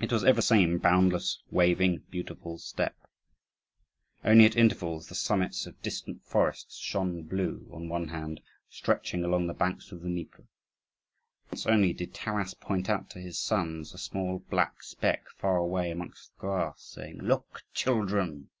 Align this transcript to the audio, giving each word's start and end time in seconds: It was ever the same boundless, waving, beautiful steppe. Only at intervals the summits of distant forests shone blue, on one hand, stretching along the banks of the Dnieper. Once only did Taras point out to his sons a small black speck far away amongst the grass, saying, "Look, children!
It 0.00 0.10
was 0.12 0.24
ever 0.24 0.34
the 0.38 0.42
same 0.42 0.78
boundless, 0.78 1.44
waving, 1.52 1.98
beautiful 2.10 2.58
steppe. 2.58 3.06
Only 4.24 4.44
at 4.44 4.56
intervals 4.56 5.06
the 5.08 5.14
summits 5.14 5.64
of 5.64 5.80
distant 5.80 6.24
forests 6.24 6.76
shone 6.78 7.22
blue, 7.22 7.68
on 7.70 7.88
one 7.88 8.08
hand, 8.08 8.40
stretching 8.68 9.22
along 9.24 9.46
the 9.46 9.54
banks 9.54 9.92
of 9.92 10.00
the 10.02 10.08
Dnieper. 10.08 10.42
Once 11.52 11.66
only 11.66 11.92
did 11.92 12.12
Taras 12.12 12.54
point 12.54 12.90
out 12.90 13.10
to 13.10 13.20
his 13.20 13.38
sons 13.38 13.94
a 13.94 13.98
small 13.98 14.40
black 14.50 14.82
speck 14.82 15.26
far 15.38 15.58
away 15.58 15.92
amongst 15.92 16.32
the 16.34 16.40
grass, 16.40 16.82
saying, 16.82 17.18
"Look, 17.18 17.62
children! 17.72 18.48